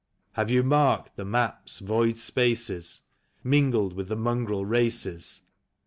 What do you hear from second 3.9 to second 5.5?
with the mongrel races.